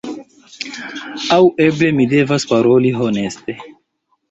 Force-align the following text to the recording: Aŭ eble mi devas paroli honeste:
Aŭ 1.35 1.37
eble 1.67 1.93
mi 1.99 2.09
devas 2.15 2.49
paroli 2.55 2.95
honeste: 3.03 3.61